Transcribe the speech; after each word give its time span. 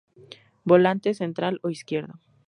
Volante 0.63 1.13
central 1.13 1.59
o 1.65 1.69
izquierdo. 1.69 2.13